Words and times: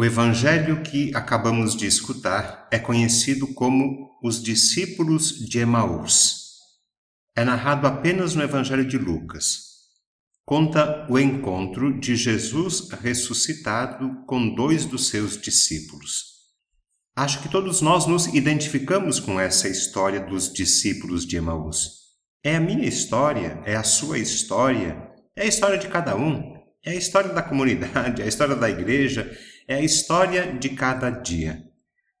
O 0.00 0.04
evangelho 0.06 0.82
que 0.82 1.14
acabamos 1.14 1.76
de 1.76 1.86
escutar 1.86 2.66
é 2.70 2.78
conhecido 2.78 3.46
como 3.48 4.18
os 4.22 4.42
discípulos 4.42 5.46
de 5.46 5.58
Emaús. 5.58 6.54
É 7.36 7.44
narrado 7.44 7.86
apenas 7.86 8.34
no 8.34 8.42
evangelho 8.42 8.88
de 8.88 8.96
Lucas. 8.96 9.58
Conta 10.46 11.06
o 11.10 11.18
encontro 11.18 12.00
de 12.00 12.16
Jesus 12.16 12.88
ressuscitado 12.88 14.24
com 14.26 14.54
dois 14.54 14.86
dos 14.86 15.08
seus 15.08 15.38
discípulos. 15.38 16.46
Acho 17.14 17.42
que 17.42 17.50
todos 17.50 17.82
nós 17.82 18.06
nos 18.06 18.26
identificamos 18.28 19.20
com 19.20 19.38
essa 19.38 19.68
história 19.68 20.20
dos 20.20 20.50
discípulos 20.50 21.26
de 21.26 21.36
Emaús. 21.36 21.90
É 22.42 22.56
a 22.56 22.60
minha 22.60 22.88
história, 22.88 23.60
é 23.66 23.76
a 23.76 23.82
sua 23.82 24.18
história, 24.18 24.96
é 25.36 25.42
a 25.42 25.46
história 25.46 25.76
de 25.76 25.88
cada 25.88 26.16
um, 26.16 26.58
é 26.84 26.90
a 26.90 26.94
história 26.94 27.32
da 27.32 27.42
comunidade, 27.42 28.22
é 28.22 28.24
a 28.24 28.28
história 28.28 28.56
da 28.56 28.68
igreja, 28.68 29.30
é 29.68 29.76
a 29.76 29.82
história 29.82 30.52
de 30.52 30.70
cada 30.70 31.10
dia. 31.10 31.62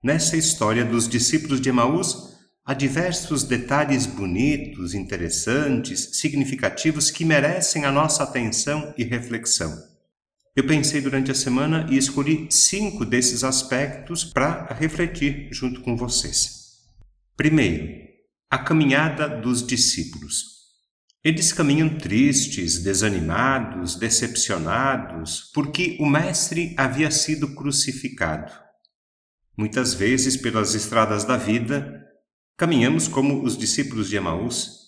Nessa 0.02 0.36
história 0.36 0.84
dos 0.84 1.08
discípulos 1.08 1.60
de 1.60 1.68
Emaús, 1.68 2.36
há 2.64 2.74
diversos 2.74 3.42
detalhes 3.44 4.06
bonitos, 4.06 4.94
interessantes, 4.94 6.18
significativos 6.18 7.10
que 7.10 7.24
merecem 7.24 7.84
a 7.84 7.92
nossa 7.92 8.22
atenção 8.22 8.94
e 8.96 9.04
reflexão. 9.04 9.76
Eu 10.54 10.66
pensei 10.66 11.00
durante 11.00 11.30
a 11.30 11.34
semana 11.34 11.86
e 11.90 11.96
escolhi 11.96 12.48
cinco 12.50 13.04
desses 13.04 13.44
aspectos 13.44 14.24
para 14.24 14.74
refletir 14.74 15.48
junto 15.52 15.80
com 15.80 15.96
vocês. 15.96 16.60
Primeiro, 17.36 17.88
a 18.50 18.58
caminhada 18.58 19.28
dos 19.28 19.66
discípulos. 19.66 20.59
Eles 21.22 21.52
caminham 21.52 21.98
tristes, 21.98 22.82
desanimados, 22.82 23.94
decepcionados, 23.94 25.50
porque 25.52 25.98
o 26.00 26.06
Mestre 26.06 26.74
havia 26.78 27.10
sido 27.10 27.54
crucificado. 27.54 28.50
Muitas 29.54 29.92
vezes, 29.92 30.34
pelas 30.34 30.74
estradas 30.74 31.22
da 31.22 31.36
vida, 31.36 32.02
caminhamos 32.56 33.06
como 33.06 33.44
os 33.44 33.58
discípulos 33.58 34.08
de 34.08 34.16
Emaús, 34.16 34.78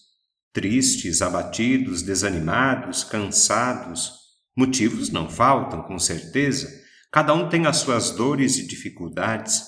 tristes, 0.55 1.21
abatidos, 1.21 2.01
desanimados, 2.01 3.05
cansados. 3.05 4.15
Motivos 4.57 5.11
não 5.11 5.29
faltam, 5.29 5.83
com 5.83 5.99
certeza. 5.99 6.67
Cada 7.13 7.35
um 7.35 7.51
tem 7.51 7.67
as 7.67 7.77
suas 7.77 8.11
dores 8.11 8.57
e 8.57 8.67
dificuldades, 8.67 9.65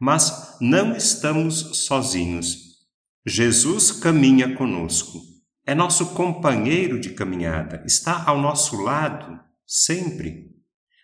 mas 0.00 0.56
não 0.62 0.96
estamos 0.96 1.84
sozinhos. 1.84 2.56
Jesus 3.26 3.92
caminha 3.92 4.56
conosco 4.56 5.35
é 5.66 5.74
nosso 5.74 6.14
companheiro 6.14 7.00
de 7.00 7.10
caminhada, 7.10 7.82
está 7.84 8.22
ao 8.24 8.40
nosso 8.40 8.80
lado 8.80 9.38
sempre. 9.66 10.52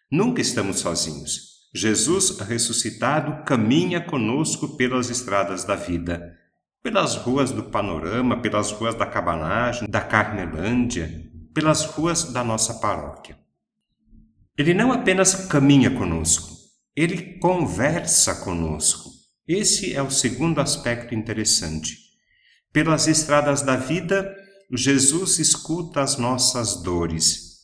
Nunca 0.08 0.40
estamos 0.40 0.78
sozinhos. 0.78 1.52
Jesus 1.74 2.38
ressuscitado 2.38 3.44
caminha 3.44 4.00
conosco 4.00 4.76
pelas 4.76 5.10
estradas 5.10 5.64
da 5.64 5.74
vida, 5.74 6.38
pelas 6.80 7.16
ruas 7.16 7.50
do 7.50 7.64
panorama, 7.64 8.40
pelas 8.40 8.70
ruas 8.70 8.94
da 8.94 9.04
cabanagem, 9.04 9.88
da 9.88 10.00
Carmelândia, 10.00 11.28
pelas 11.52 11.84
ruas 11.84 12.32
da 12.32 12.44
nossa 12.44 12.74
paróquia. 12.74 13.36
Ele 14.56 14.74
não 14.74 14.92
apenas 14.92 15.46
caminha 15.46 15.90
conosco, 15.90 16.54
ele 16.94 17.38
conversa 17.40 18.44
conosco. 18.44 19.10
Esse 19.48 19.92
é 19.92 20.02
o 20.02 20.10
segundo 20.10 20.60
aspecto 20.60 21.14
interessante. 21.14 21.98
Pelas 22.72 23.08
estradas 23.08 23.62
da 23.62 23.76
vida, 23.76 24.36
Jesus 24.74 25.38
escuta 25.38 26.00
as 26.00 26.16
nossas 26.16 26.82
dores. 26.82 27.60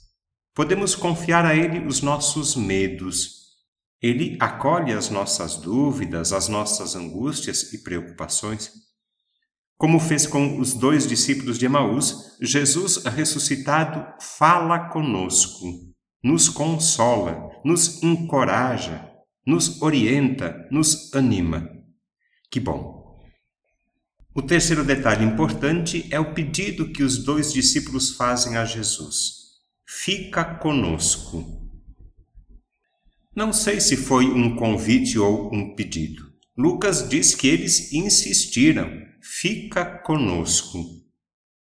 Podemos 0.55 0.95
confiar 0.95 1.47
a 1.47 1.55
Ele 1.55 1.87
os 1.87 2.03
nossos 2.03 2.55
medos. 2.55 3.39
Ele 4.03 4.37
acolhe 4.39 4.93
as 4.93 5.09
nossas 5.09 5.57
dúvidas, 5.57 6.35
as 6.35 6.49
nossas 6.49 6.95
angústias 6.95 7.73
e 7.73 7.79
preocupações. 7.79 8.71
Como 9.79 9.99
fez 9.99 10.27
com 10.27 10.59
os 10.61 10.75
dois 10.75 11.07
discípulos 11.07 11.59
de 11.59 11.65
Emaús, 11.65 12.37
Jesus 12.43 13.03
ressuscitado 13.05 14.05
fala 14.21 14.91
conosco, 14.91 15.67
nos 16.23 16.49
consola, 16.49 17.49
nos 17.65 18.03
encoraja, 18.03 19.09
nos 19.47 19.81
orienta, 19.81 20.69
nos 20.71 21.15
anima. 21.15 21.71
Que 22.51 22.61
bom! 22.61 23.08
O 24.35 24.43
terceiro 24.43 24.85
detalhe 24.85 25.25
importante 25.25 26.07
é 26.11 26.21
o 26.21 26.33
pedido 26.35 26.93
que 26.93 27.03
os 27.03 27.25
dois 27.25 27.53
discípulos 27.53 28.17
fazem 28.17 28.57
a 28.57 28.65
Jesus: 28.65 29.39
Fica 29.87 30.45
conosco. 30.45 31.67
Não 33.35 33.53
sei 33.53 33.81
se 33.81 33.97
foi 33.97 34.27
um 34.27 34.57
convite 34.57 35.19
ou 35.19 35.53
um 35.55 35.75
pedido. 35.75 36.29
Lucas 36.57 37.09
diz 37.09 37.35
que 37.35 37.49
eles 37.49 37.93
insistiram: 37.93 38.91
Fica 39.23 39.85
conosco. 39.85 40.85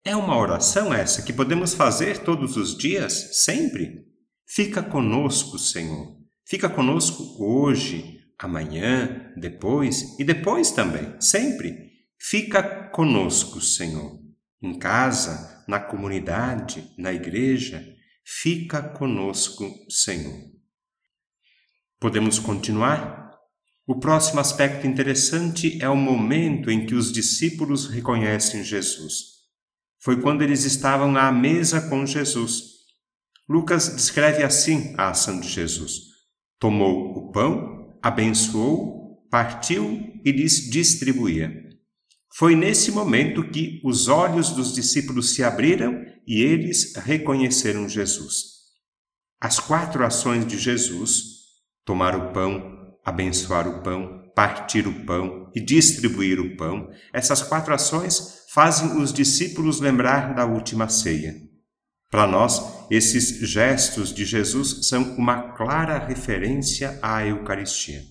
É 0.04 0.16
uma 0.16 0.36
oração 0.36 0.92
essa 0.92 1.22
que 1.22 1.32
podemos 1.32 1.74
fazer 1.74 2.18
todos 2.18 2.56
os 2.56 2.76
dias, 2.76 3.42
sempre? 3.44 4.06
Fica 4.46 4.82
conosco, 4.82 5.58
Senhor. 5.58 6.16
Fica 6.44 6.68
conosco 6.68 7.36
hoje, 7.38 8.18
amanhã, 8.38 9.32
depois 9.36 10.18
e 10.18 10.24
depois 10.24 10.70
também, 10.72 11.14
sempre. 11.20 11.89
Fica 12.22 12.62
conosco, 12.90 13.62
Senhor, 13.62 14.20
em 14.60 14.78
casa, 14.78 15.64
na 15.66 15.80
comunidade, 15.80 16.92
na 16.98 17.14
igreja. 17.14 17.82
Fica 18.22 18.82
conosco, 18.82 19.64
Senhor. 19.88 20.38
Podemos 21.98 22.38
continuar? 22.38 23.30
O 23.86 23.98
próximo 23.98 24.38
aspecto 24.38 24.86
interessante 24.86 25.82
é 25.82 25.88
o 25.88 25.96
momento 25.96 26.70
em 26.70 26.84
que 26.84 26.94
os 26.94 27.10
discípulos 27.10 27.86
reconhecem 27.86 28.62
Jesus. 28.62 29.40
Foi 29.98 30.20
quando 30.20 30.42
eles 30.42 30.64
estavam 30.64 31.16
à 31.16 31.32
mesa 31.32 31.88
com 31.88 32.04
Jesus. 32.04 32.80
Lucas 33.48 33.96
descreve 33.96 34.42
assim 34.42 34.94
a 34.98 35.08
ação 35.08 35.40
de 35.40 35.48
Jesus: 35.48 36.02
tomou 36.58 37.16
o 37.16 37.32
pão, 37.32 37.98
abençoou, 38.02 39.26
partiu 39.30 40.20
e 40.22 40.30
lhes 40.30 40.70
distribuía. 40.70 41.69
Foi 42.32 42.54
nesse 42.54 42.92
momento 42.92 43.50
que 43.50 43.80
os 43.84 44.08
olhos 44.08 44.50
dos 44.50 44.72
discípulos 44.72 45.34
se 45.34 45.42
abriram 45.42 46.04
e 46.26 46.40
eles 46.40 46.94
reconheceram 46.96 47.88
Jesus. 47.88 48.50
As 49.40 49.58
quatro 49.58 50.04
ações 50.04 50.46
de 50.46 50.58
Jesus, 50.58 51.14
tomar 51.84 52.14
o 52.14 52.32
pão, 52.32 52.96
abençoar 53.04 53.66
o 53.66 53.82
pão, 53.82 54.30
partir 54.34 54.86
o 54.86 55.04
pão 55.04 55.50
e 55.54 55.60
distribuir 55.60 56.38
o 56.38 56.56
pão, 56.56 56.88
essas 57.12 57.42
quatro 57.42 57.74
ações 57.74 58.44
fazem 58.52 59.00
os 59.00 59.12
discípulos 59.12 59.80
lembrar 59.80 60.34
da 60.34 60.44
última 60.44 60.88
ceia. 60.88 61.34
Para 62.10 62.26
nós, 62.26 62.60
esses 62.90 63.38
gestos 63.48 64.12
de 64.12 64.24
Jesus 64.24 64.88
são 64.88 65.14
uma 65.16 65.52
clara 65.52 65.98
referência 65.98 66.98
à 67.02 67.24
Eucaristia. 67.24 68.02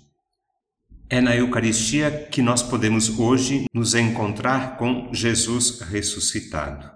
É 1.11 1.19
na 1.19 1.35
Eucaristia 1.35 2.27
que 2.29 2.39
nós 2.39 2.61
podemos 2.61 3.17
hoje 3.17 3.65
nos 3.73 3.95
encontrar 3.95 4.77
com 4.77 5.11
Jesus 5.11 5.81
ressuscitado. 5.81 6.87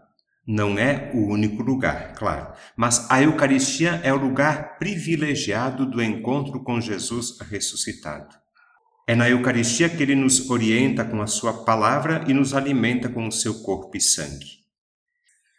Não 0.46 0.78
é 0.78 1.10
o 1.16 1.32
único 1.32 1.64
lugar, 1.64 2.14
claro, 2.14 2.54
mas 2.78 3.10
a 3.10 3.24
Eucaristia 3.24 4.00
é 4.04 4.14
o 4.14 4.18
lugar 4.18 4.78
privilegiado 4.78 5.84
do 5.88 6.00
encontro 6.00 6.64
com 6.64 6.80
Jesus 6.80 7.40
ressuscitado. 7.40 8.36
É 9.08 9.16
na 9.16 9.28
Eucaristia 9.28 9.90
que 9.90 10.04
ele 10.04 10.16
nos 10.16 10.48
orienta 10.48 11.04
com 11.04 11.20
a 11.20 11.26
sua 11.26 11.66
palavra 11.66 12.24
e 12.28 12.36
nos 12.36 12.54
alimenta 12.54 13.10
com 13.10 13.28
o 13.28 13.32
seu 13.32 13.64
corpo 13.64 13.98
e 13.98 14.02
sangue. 14.02 14.60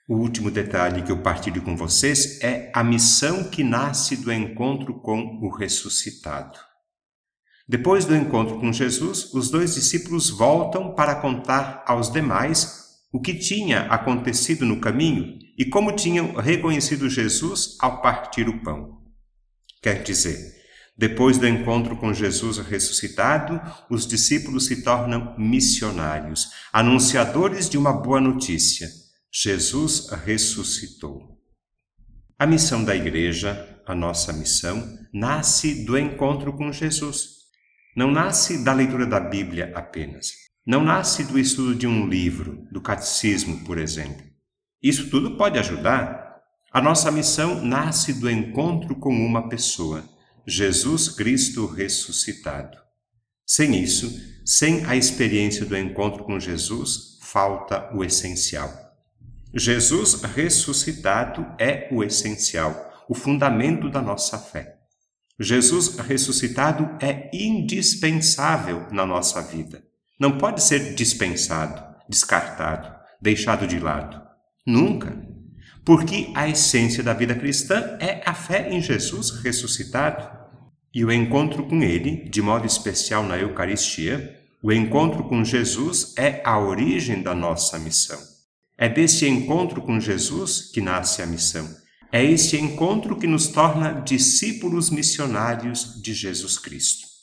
O 0.08 0.14
último 0.14 0.48
detalhe 0.48 1.02
que 1.02 1.10
eu 1.10 1.18
partilho 1.18 1.60
com 1.60 1.76
vocês 1.76 2.40
é 2.40 2.70
a 2.72 2.84
missão 2.84 3.50
que 3.50 3.64
nasce 3.64 4.16
do 4.16 4.32
encontro 4.32 4.94
com 5.00 5.40
o 5.42 5.48
ressuscitado. 5.48 6.56
Depois 7.66 8.04
do 8.04 8.14
encontro 8.14 8.60
com 8.60 8.70
Jesus, 8.70 9.32
os 9.32 9.50
dois 9.50 9.74
discípulos 9.74 10.28
voltam 10.28 10.94
para 10.94 11.14
contar 11.14 11.82
aos 11.86 12.12
demais 12.12 12.84
o 13.10 13.20
que 13.20 13.34
tinha 13.34 13.82
acontecido 13.82 14.66
no 14.66 14.80
caminho 14.80 15.38
e 15.56 15.64
como 15.64 15.92
tinham 15.92 16.34
reconhecido 16.34 17.08
Jesus 17.08 17.76
ao 17.80 18.02
partir 18.02 18.48
o 18.48 18.62
pão. 18.62 18.98
Quer 19.82 20.02
dizer, 20.02 20.52
depois 20.96 21.38
do 21.38 21.48
encontro 21.48 21.96
com 21.96 22.12
Jesus 22.12 22.58
ressuscitado, 22.58 23.60
os 23.88 24.06
discípulos 24.06 24.66
se 24.66 24.82
tornam 24.82 25.34
missionários, 25.38 26.50
anunciadores 26.70 27.70
de 27.70 27.78
uma 27.78 27.92
boa 27.94 28.20
notícia: 28.20 28.88
Jesus 29.32 30.10
ressuscitou. 30.24 31.40
A 32.38 32.46
missão 32.46 32.84
da 32.84 32.94
igreja, 32.94 33.80
a 33.86 33.94
nossa 33.94 34.32
missão, 34.34 34.98
nasce 35.12 35.84
do 35.84 35.96
encontro 35.96 36.52
com 36.52 36.70
Jesus 36.70 37.43
não 37.94 38.10
nasce 38.10 38.64
da 38.64 38.72
leitura 38.72 39.06
da 39.06 39.20
Bíblia 39.20 39.72
apenas. 39.74 40.32
Não 40.66 40.82
nasce 40.82 41.24
do 41.24 41.38
estudo 41.38 41.74
de 41.74 41.86
um 41.86 42.08
livro, 42.08 42.66
do 42.72 42.80
catecismo, 42.80 43.64
por 43.64 43.78
exemplo. 43.78 44.24
Isso 44.82 45.08
tudo 45.10 45.36
pode 45.36 45.58
ajudar. 45.58 46.40
A 46.72 46.80
nossa 46.80 47.10
missão 47.10 47.64
nasce 47.64 48.14
do 48.14 48.28
encontro 48.28 48.96
com 48.96 49.14
uma 49.14 49.48
pessoa, 49.48 50.04
Jesus 50.46 51.08
Cristo 51.08 51.66
ressuscitado. 51.66 52.76
Sem 53.46 53.80
isso, 53.80 54.10
sem 54.44 54.84
a 54.86 54.96
experiência 54.96 55.64
do 55.64 55.76
encontro 55.76 56.24
com 56.24 56.40
Jesus, 56.40 57.18
falta 57.22 57.90
o 57.94 58.02
essencial. 58.02 58.72
Jesus 59.54 60.20
ressuscitado 60.22 61.46
é 61.58 61.88
o 61.92 62.02
essencial, 62.02 63.04
o 63.08 63.14
fundamento 63.14 63.88
da 63.88 64.02
nossa 64.02 64.36
fé. 64.36 64.78
Jesus 65.38 65.96
ressuscitado 65.98 66.96
é 67.00 67.28
indispensável 67.32 68.86
na 68.92 69.04
nossa 69.04 69.42
vida. 69.42 69.82
Não 70.18 70.38
pode 70.38 70.62
ser 70.62 70.94
dispensado, 70.94 71.82
descartado, 72.08 72.94
deixado 73.20 73.66
de 73.66 73.78
lado. 73.78 74.22
Nunca. 74.64 75.22
Porque 75.84 76.32
a 76.34 76.48
essência 76.48 77.02
da 77.02 77.12
vida 77.12 77.34
cristã 77.34 77.98
é 78.00 78.22
a 78.24 78.32
fé 78.32 78.70
em 78.70 78.80
Jesus 78.80 79.30
ressuscitado. 79.42 80.26
E 80.94 81.04
o 81.04 81.10
encontro 81.10 81.66
com 81.66 81.82
Ele, 81.82 82.28
de 82.28 82.40
modo 82.40 82.66
especial 82.66 83.24
na 83.24 83.36
Eucaristia, 83.36 84.40
o 84.62 84.72
encontro 84.72 85.24
com 85.24 85.44
Jesus 85.44 86.14
é 86.16 86.40
a 86.44 86.58
origem 86.58 87.22
da 87.22 87.34
nossa 87.34 87.78
missão. 87.78 88.18
É 88.78 88.88
desse 88.88 89.28
encontro 89.28 89.82
com 89.82 90.00
Jesus 90.00 90.70
que 90.72 90.80
nasce 90.80 91.20
a 91.20 91.26
missão. 91.26 91.68
É 92.14 92.22
esse 92.22 92.56
encontro 92.56 93.16
que 93.16 93.26
nos 93.26 93.48
torna 93.48 93.90
discípulos 93.90 94.88
missionários 94.88 96.00
de 96.00 96.14
Jesus 96.14 96.56
Cristo. 96.56 97.13